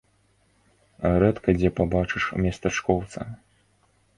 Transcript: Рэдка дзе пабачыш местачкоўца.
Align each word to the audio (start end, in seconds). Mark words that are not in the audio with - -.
Рэдка 1.23 1.49
дзе 1.57 1.69
пабачыш 1.81 2.25
местачкоўца. 2.47 3.21